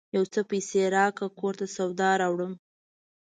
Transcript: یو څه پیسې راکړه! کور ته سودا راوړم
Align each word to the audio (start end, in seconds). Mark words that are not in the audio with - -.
یو 0.15 0.23
څه 0.33 0.39
پیسې 0.51 0.81
راکړه! 0.95 1.27
کور 1.39 1.53
ته 1.59 1.65
سودا 1.75 2.09
راوړم 2.21 2.53